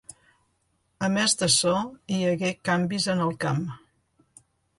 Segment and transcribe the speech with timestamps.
[1.07, 1.73] A més d'açò
[2.15, 3.63] hi hagué canvis en el camp.